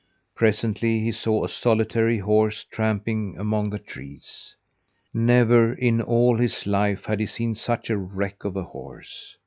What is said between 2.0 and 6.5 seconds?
horse tramping among the trees. Never in all